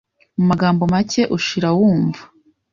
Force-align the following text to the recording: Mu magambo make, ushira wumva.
Mu 0.37 0.43
magambo 0.49 0.83
make, 0.93 1.21
ushira 1.37 1.69
wumva. 1.77 2.21